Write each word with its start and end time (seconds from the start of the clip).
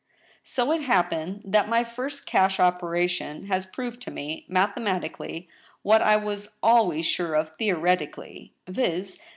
"So 0.43 0.71
it 0.71 0.81
happened 0.81 1.43
that 1.45 1.69
my 1.69 1.83
first 1.83 2.25
cash 2.25 2.59
operation 2.59 3.45
has 3.45 3.67
proved 3.67 4.01
to 4.01 4.09
me, 4.09 4.45
mathematically, 4.49 5.47
what 5.83 6.01
I 6.01 6.15
was 6.15 6.57
always 6.63 7.05
sure 7.05 7.35
of 7.35 7.55
theoretically, 7.59 8.51
viz. 8.67 9.19